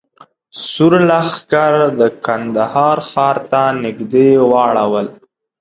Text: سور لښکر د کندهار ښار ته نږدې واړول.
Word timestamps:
سور 0.69 0.93
لښکر 1.09 1.73
د 1.99 2.01
کندهار 2.25 2.97
ښار 3.09 3.37
ته 3.51 3.61
نږدې 3.83 4.29
واړول. 4.51 5.07